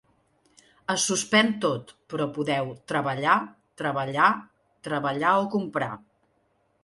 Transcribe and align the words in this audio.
Es 0.93 1.03
suspèn 1.09 1.51
tot 1.65 1.91
però 2.13 2.27
podeu: 2.37 2.71
treballar, 2.91 3.35
treballar, 3.81 4.29
treballar 4.89 5.35
o 5.45 5.45
comprar. 5.57 5.91